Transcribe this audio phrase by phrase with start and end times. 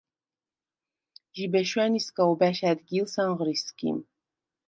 [1.35, 3.97] ჟიბე შვა̈ნისგა ობა̈შ ა̈დგილს ანღრი სგიმ.